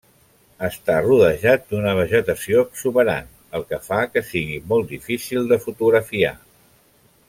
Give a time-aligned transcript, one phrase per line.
[0.67, 6.39] Està rodejat d'una vegetació exuberant, el que fa que sigui molt difícil de fotografiar.